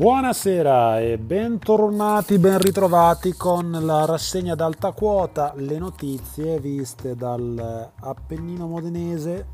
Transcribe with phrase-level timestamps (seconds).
[0.00, 8.66] Buonasera e bentornati, ben ritrovati con la rassegna d'alta quota, le notizie viste dal Appennino
[8.66, 9.46] modenese,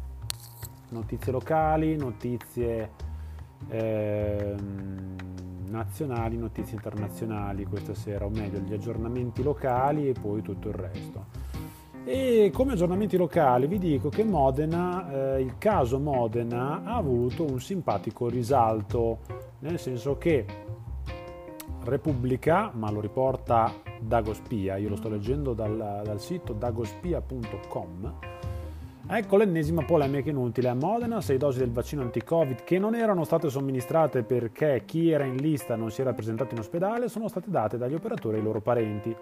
[0.91, 2.91] notizie locali, notizie
[3.71, 4.55] eh,
[5.69, 11.25] nazionali, notizie internazionali questa sera, o meglio gli aggiornamenti locali e poi tutto il resto.
[12.05, 17.61] E come aggiornamenti locali vi dico che Modena, eh, il caso Modena ha avuto un
[17.61, 19.19] simpatico risalto,
[19.67, 20.45] nel senso che
[21.85, 28.15] Repubblica, ma lo riporta Dagospia, io lo sto leggendo dal, dal sito dagospia.com,
[29.09, 30.69] Ecco l'ennesima polemica inutile.
[30.69, 35.23] A Modena, sei dosi del vaccino anti-Covid che non erano state somministrate perché chi era
[35.23, 38.61] in lista non si era presentato in ospedale sono state date dagli operatori ai loro
[38.61, 39.15] parenti.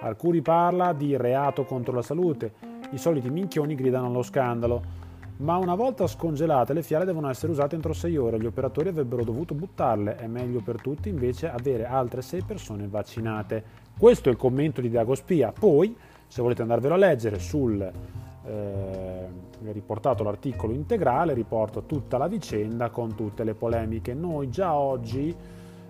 [0.00, 2.54] Arcuri parla di reato contro la salute,
[2.92, 5.04] i soliti minchioni gridano allo scandalo.
[5.38, 9.22] Ma una volta scongelate le fiale devono essere usate entro 6 ore, gli operatori avrebbero
[9.22, 13.84] dovuto buttarle, è meglio per tutti invece avere altre 6 persone vaccinate.
[13.98, 15.52] Questo è il commento di Dago Spia.
[15.52, 15.94] Poi,
[16.26, 23.14] se volete andarvelo a leggere sul eh, riportato l'articolo integrale, riporto tutta la vicenda con
[23.14, 24.14] tutte le polemiche.
[24.14, 25.34] Noi già oggi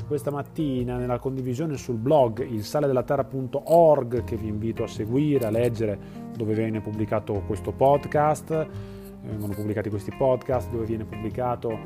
[0.07, 5.47] questa mattina nella condivisione sul blog il sale della terra.org che vi invito a seguire,
[5.47, 5.99] a leggere
[6.37, 11.79] dove viene pubblicato questo podcast, vengono pubblicati questi podcast, dove viene pubblicato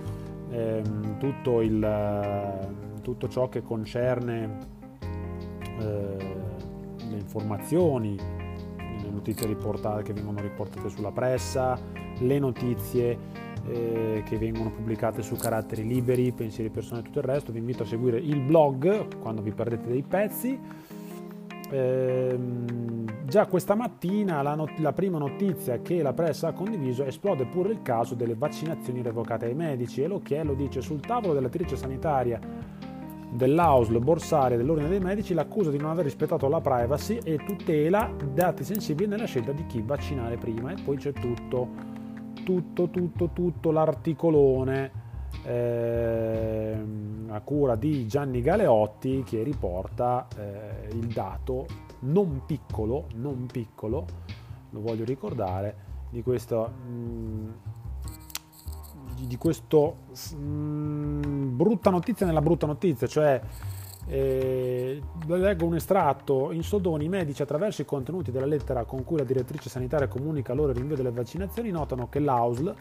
[0.50, 2.68] ehm, tutto, il,
[3.02, 4.58] tutto, ciò che concerne
[5.78, 6.16] eh,
[7.08, 11.78] le informazioni, le notizie riportate, che vengono riportate sulla pressa,
[12.18, 13.18] le notizie
[13.68, 17.52] eh, che vengono pubblicate su caratteri liberi, pensieri personali e tutto il resto.
[17.52, 20.58] Vi invito a seguire il blog quando vi perdete dei pezzi.
[21.70, 22.38] Eh,
[23.26, 27.70] già questa mattina la, not- la, prima notizia che la pressa ha condiviso esplode pure
[27.70, 30.02] il caso delle vaccinazioni revocate ai medici.
[30.02, 32.40] E lo che è lo dice sul tavolo dell'attrice sanitaria
[33.32, 38.64] dell'AUSL Borsaria dell'Ordine dei Medici l'accusa di non aver rispettato la privacy e tutela dati
[38.64, 40.72] sensibili nella scelta di chi vaccinare prima.
[40.72, 41.98] E poi c'è tutto
[42.42, 44.99] tutto, tutto, tutto l'articolone
[45.44, 46.76] eh,
[47.28, 51.66] a cura di Gianni Galeotti che riporta eh, il dato
[52.00, 54.06] non piccolo, non piccolo,
[54.70, 57.48] lo voglio ricordare, di questo, mh, mm,
[59.26, 59.96] di questo
[60.32, 63.40] mh, mm, brutta notizia nella brutta notizia, cioè
[64.06, 66.52] eh, leggo un estratto.
[66.52, 70.52] In soldoni i medici, attraverso i contenuti della lettera con cui la direttrice sanitaria comunica
[70.52, 72.74] loro il rinvio delle vaccinazioni, notano che l'AUSL,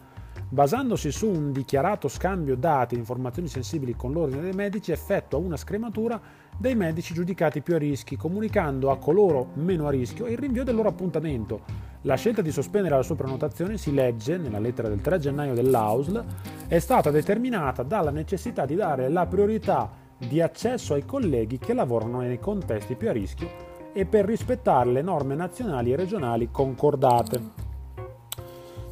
[0.52, 5.56] basandosi su un dichiarato scambio dati e informazioni sensibili con l'ordine dei medici, effettua una
[5.56, 6.20] scrematura
[6.58, 10.74] dei medici giudicati più a rischi, comunicando a coloro meno a rischio il rinvio del
[10.74, 11.88] loro appuntamento.
[12.02, 16.24] La scelta di sospendere la sua prenotazione, si legge nella lettera del 3 gennaio dell'AUSL,
[16.66, 19.88] è stata determinata dalla necessità di dare la priorità
[20.18, 23.48] di accesso ai colleghi che lavorano nei contesti più a rischio
[23.92, 27.68] e per rispettare le norme nazionali e regionali concordate.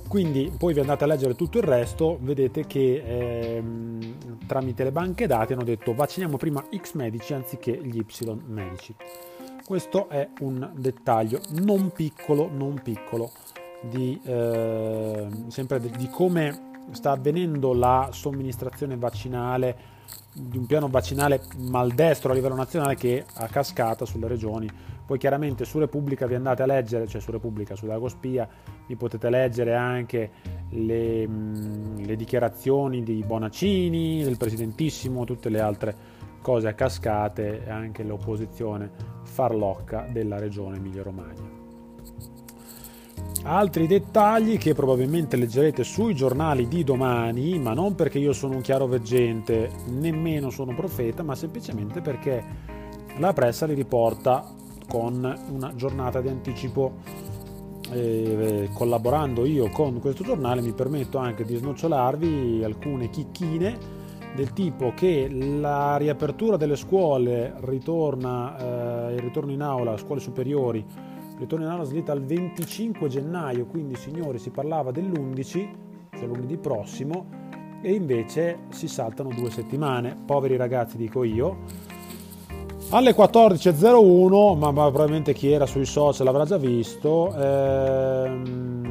[0.09, 5.27] Quindi poi vi andate a leggere tutto il resto, vedete che ehm, tramite le banche
[5.27, 8.95] dati hanno detto vacciniamo prima X medici anziché gli Y medici.
[9.65, 13.31] Questo è un dettaglio non piccolo, non piccolo,
[13.83, 19.98] di, eh, sempre di come sta avvenendo la somministrazione vaccinale
[20.39, 24.69] di un piano vaccinale maldestro a livello nazionale che a cascata sulle regioni.
[25.05, 28.47] Poi chiaramente su Repubblica vi andate a leggere, cioè su Repubblica, su Dagospia,
[28.87, 30.31] vi potete leggere anche
[30.71, 35.97] le, le dichiarazioni di Bonaccini, del Presidentissimo, tutte le altre
[36.43, 38.91] cose a cascate e anche l'opposizione
[39.23, 41.48] farlocca della regione Emilia-Romagna.
[43.45, 48.61] Altri dettagli che probabilmente leggerete sui giornali di domani, ma non perché io sono un
[48.61, 52.45] chiaro veggente, nemmeno sono profeta, ma semplicemente perché
[53.19, 54.45] la pressa li riporta
[54.89, 57.27] con una giornata di anticipo.
[57.91, 63.79] Eh, collaborando io con questo giornale mi permetto anche di snocciolarvi alcune chicchine
[64.35, 70.85] del tipo che la riapertura delle scuole ritorna, eh, il ritorno in aula scuole superiori
[71.39, 75.69] ritornerà la slitta al 25 gennaio, quindi signori si parlava dell'11,
[76.11, 77.27] cioè lunedì prossimo,
[77.81, 80.17] e invece si saltano due settimane.
[80.27, 81.59] Poveri ragazzi, dico io.
[82.91, 88.89] Alle 14.01, ma, ma probabilmente chi era sui social l'avrà già visto, ehm,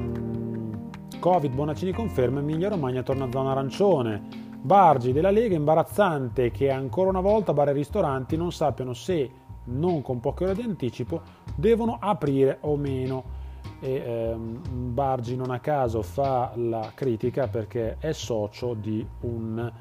[1.20, 4.46] Covid, Bonaccini conferma, Emilia Romagna torna a zona arancione.
[4.62, 9.30] Bargi della Lega, imbarazzante che ancora una volta bar e ristoranti non sappiano se
[9.68, 11.22] non con poche ore di anticipo,
[11.56, 13.46] devono aprire o meno.
[13.80, 19.72] E ehm, Bargi non a caso fa la critica perché è socio di un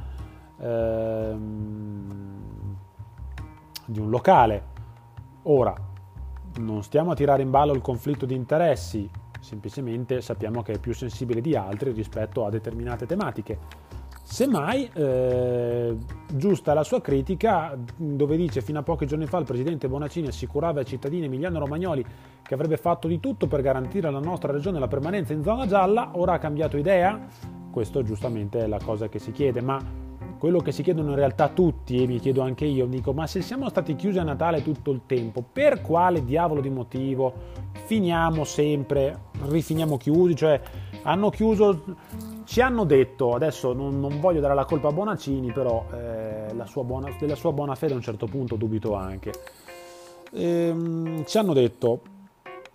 [0.59, 2.37] ehm,
[3.87, 4.75] di un locale.
[5.44, 5.75] Ora,
[6.59, 9.09] non stiamo a tirare in ballo il conflitto di interessi,
[9.41, 13.59] semplicemente sappiamo che è più sensibile di altri rispetto a determinate tematiche.
[14.28, 15.96] Semmai, eh,
[16.32, 20.81] giusta la sua critica, dove dice fino a pochi giorni fa il presidente Bonaccini assicurava
[20.81, 22.05] ai cittadini emiliano-romagnoli
[22.43, 26.11] che avrebbe fatto di tutto per garantire alla nostra regione la permanenza in zona gialla,
[26.14, 27.25] ora ha cambiato idea?
[27.70, 29.81] Questo giustamente è la cosa che si chiede, ma
[30.38, 33.40] quello che si chiedono in realtà tutti, e mi chiedo anche io, dico, ma se
[33.40, 37.32] siamo stati chiusi a Natale tutto il tempo, per quale diavolo di motivo
[37.84, 39.19] finiamo sempre,
[39.49, 40.34] rifiniamo chiusi?
[40.34, 40.61] Cioè,
[41.06, 41.82] hanno chiuso,
[42.44, 46.82] ci hanno detto, adesso non, non voglio dare la colpa a Bonaccini, però eh, sua
[46.82, 49.32] buona, della sua buona fede a un certo punto dubito anche.
[50.32, 52.00] Ehm, ci hanno detto,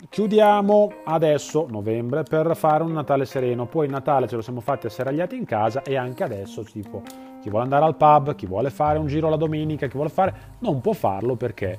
[0.08, 5.36] chiudiamo adesso novembre per fare un Natale sereno poi Natale ce lo siamo fatti asserragliati
[5.36, 7.02] in casa e anche adesso tipo
[7.40, 10.34] chi vuole andare al pub chi vuole fare un giro la domenica chi vuole fare
[10.58, 11.78] non può farlo perché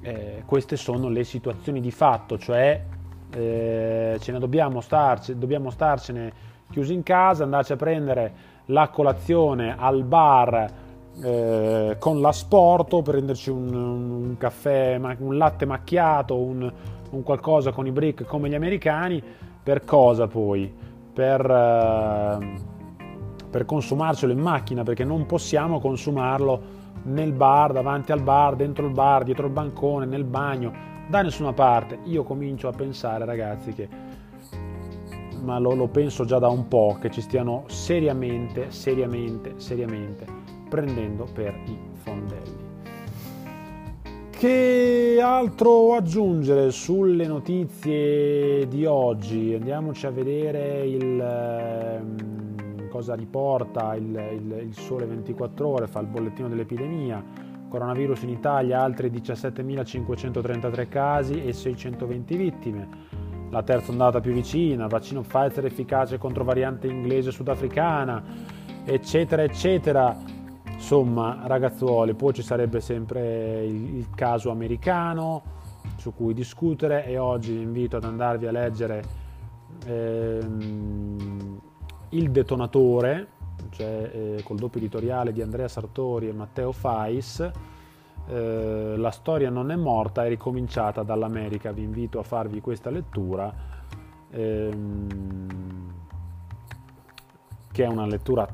[0.00, 2.82] eh, queste sono le situazioni di fatto cioè
[3.32, 6.32] eh, ce ne dobbiamo, starci, dobbiamo starcene
[6.70, 8.32] chiusi in casa andarci a prendere
[8.66, 10.72] la colazione al bar
[11.22, 16.72] eh, con l'asporto, prenderci un, un, caffè, un latte macchiato, un,
[17.10, 19.22] un qualcosa con i brick come gli americani,
[19.62, 20.72] per cosa poi?
[21.12, 22.52] Per, eh,
[23.50, 28.92] per consumarcelo in macchina, perché non possiamo consumarlo nel bar, davanti al bar, dentro il
[28.92, 30.72] bar, dietro il bancone, nel bagno,
[31.08, 31.98] da nessuna parte.
[32.04, 33.88] Io comincio a pensare, ragazzi, che
[35.42, 40.26] ma lo, lo penso già da un po', che ci stiano seriamente, seriamente, seriamente
[40.68, 42.62] prendendo per i fondelli.
[44.30, 49.54] Che altro aggiungere sulle notizie di oggi?
[49.54, 56.08] Andiamoci a vedere il, eh, cosa riporta il, il, il, Sole 24 ore, fa il
[56.08, 57.24] bollettino dell'epidemia.
[57.74, 62.88] Coronavirus in Italia, altri 17.533 casi e 620 vittime.
[63.50, 68.22] La terza ondata più vicina, vaccino Pfizer efficace contro variante inglese sudafricana,
[68.84, 70.16] eccetera, eccetera
[70.74, 75.42] Insomma, ragazzuoli, poi ci sarebbe sempre il, il caso americano
[75.96, 79.02] su cui discutere e oggi vi invito ad andarvi a leggere
[79.86, 81.60] ehm,
[82.10, 83.28] Il detonatore,
[83.74, 87.50] cioè eh, col doppio editoriale di Andrea Sartori e Matteo Fais.
[88.26, 91.72] Eh, la storia non è morta, è ricominciata dall'America.
[91.72, 93.52] Vi invito a farvi questa lettura,
[94.30, 95.92] ehm,
[97.70, 98.46] che è una lettura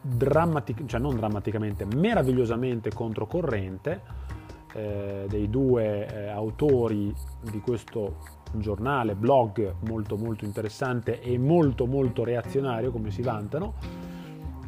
[0.00, 4.26] drammatic- cioè non drammaticamente, meravigliosamente controcorrente
[4.74, 7.14] eh, dei due eh, autori
[7.50, 13.74] di questo giornale, blog molto molto interessante e molto molto reazionario come si vantano.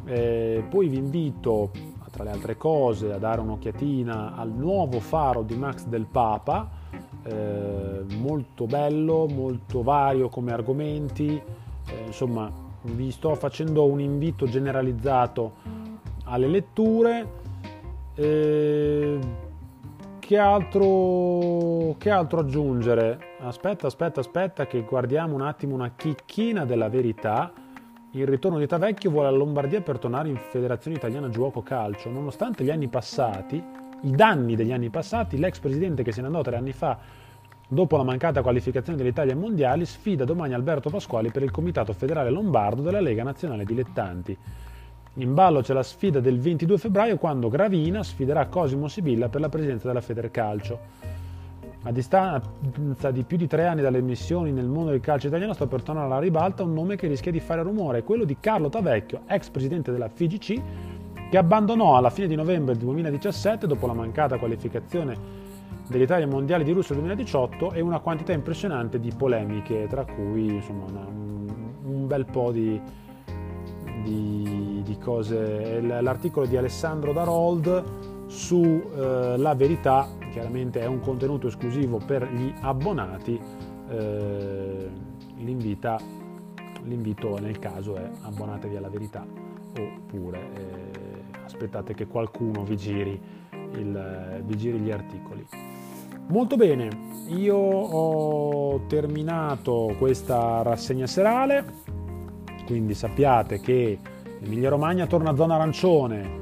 [0.05, 1.71] Eh, poi vi invito,
[2.11, 6.69] tra le altre cose, a dare un'occhiatina al nuovo faro di Max del Papa,
[7.23, 12.51] eh, molto bello, molto vario come argomenti, eh, insomma
[12.83, 15.53] vi sto facendo un invito generalizzato
[16.25, 17.39] alle letture.
[18.15, 19.19] Eh,
[20.19, 23.19] che, altro, che altro aggiungere?
[23.39, 27.51] Aspetta, aspetta, aspetta che guardiamo un attimo una chicchina della verità.
[28.11, 32.09] Il ritorno di Tavecchio vuole la Lombardia per tornare in Federazione Italiana Giuoco Calcio.
[32.09, 33.55] Nonostante gli anni passati,
[34.01, 36.99] i danni degli anni passati, l'ex presidente che se ne andò tre anni fa
[37.73, 42.29] Dopo la mancata qualificazione dell'Italia ai mondiali, sfida domani Alberto Pasquali per il Comitato Federale
[42.29, 44.37] Lombardo della Lega Nazionale Dilettanti.
[45.13, 49.47] In ballo c'è la sfida del 22 febbraio quando Gravina sfiderà Cosimo Sibilla per la
[49.47, 51.10] presidenza della Federcalcio.
[51.83, 55.65] A distanza di più di tre anni dalle missioni nel mondo del calcio italiano sta
[55.65, 59.21] per tornare alla ribalta un nome che rischia di fare rumore, quello di Carlo Tavecchio,
[59.25, 60.61] ex presidente della FIGC,
[61.31, 65.17] che abbandonò alla fine di novembre 2017 dopo la mancata qualificazione
[65.87, 71.07] dell'Italia mondiale di Russia 2018 e una quantità impressionante di polemiche, tra cui insomma, una,
[71.07, 72.79] un, bel po' di,
[74.03, 75.81] di, di, cose.
[75.81, 83.37] L'articolo di Alessandro Darold su eh, Verità, chiaramente è un contenuto esclusivo per gli abbonati,
[83.89, 84.89] eh,
[85.35, 85.99] l'invita,
[86.83, 89.25] l'invito nel caso è abbonatevi alla Verità
[89.77, 93.21] oppure eh, aspettate che qualcuno vi giri,
[93.73, 95.45] il, vi giri gli articoli.
[96.27, 96.87] Molto bene,
[97.27, 101.65] io ho terminato questa rassegna serale,
[102.65, 103.99] quindi sappiate che
[104.41, 106.40] Emilia Romagna torna a zona arancione,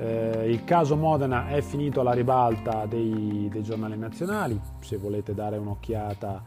[0.00, 5.58] eh, il caso Modena è finito alla ribalta dei, dei, giornali nazionali, se volete dare
[5.58, 6.42] un'occhiata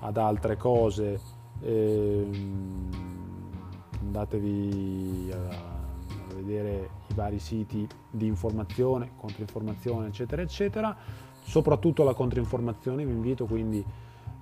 [0.00, 1.20] ad altre cose
[1.60, 2.28] eh,
[4.00, 10.96] andatevi a vedere i vari siti di informazione, controinformazione, eccetera, eccetera.
[11.42, 13.84] Soprattutto la controinformazione vi invito quindi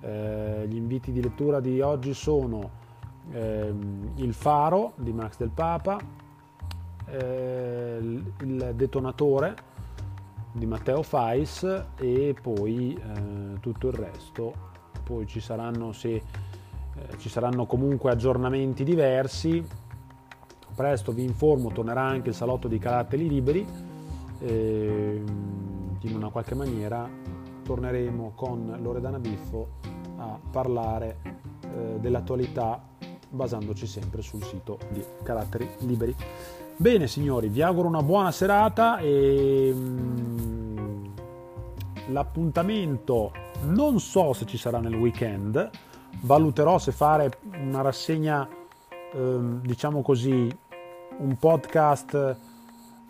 [0.01, 2.71] eh, gli inviti di lettura di oggi sono
[3.31, 5.99] ehm, Il Faro di Max del Papa,
[7.07, 7.97] eh,
[8.41, 9.55] Il Detonatore
[10.51, 11.63] di Matteo Fais
[11.97, 14.53] e poi eh, tutto il resto.
[15.03, 16.23] Poi ci saranno, se, eh,
[17.17, 19.63] ci saranno comunque aggiornamenti diversi.
[20.73, 23.65] Presto vi informo, tornerà anche il salotto di caratteri liberi.
[24.39, 27.07] Ehm, in una qualche maniera
[27.63, 29.67] torneremo con Loredana Biffo
[30.17, 31.17] a parlare
[31.61, 32.81] eh, dell'attualità
[33.29, 36.15] basandoci sempre sul sito di Caratteri Liberi.
[36.77, 41.05] Bene signori, vi auguro una buona serata e mm,
[42.07, 43.31] l'appuntamento
[43.63, 45.69] non so se ci sarà nel weekend,
[46.21, 48.47] valuterò se fare una rassegna,
[49.13, 50.49] ehm, diciamo così,
[51.17, 52.37] un podcast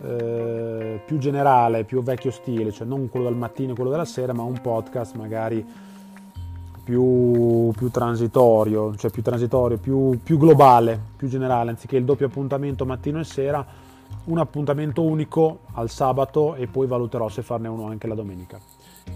[0.02, 4.34] eh, più generale, più vecchio stile, cioè non quello del mattino e quello della sera,
[4.34, 5.66] ma un podcast magari
[6.86, 12.86] più, più transitorio, cioè più transitorio, più, più globale, più generale, anziché il doppio appuntamento
[12.86, 13.66] mattino e sera,
[14.26, 18.60] un appuntamento unico al sabato e poi valuterò se farne uno anche la domenica.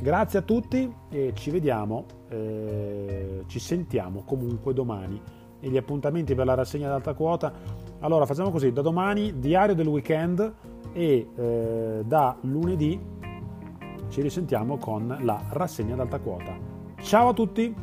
[0.02, 5.22] Grazie a tutti e ci vediamo, eh, ci sentiamo comunque domani.
[5.62, 7.52] E gli appuntamenti per la rassegna ad alta quota.
[8.00, 10.54] Allora facciamo così, da domani diario del weekend
[10.94, 13.00] e eh, da lunedì
[14.08, 16.69] ci risentiamo con la rassegna ad alta quota.
[17.02, 17.74] Ciao a tutti!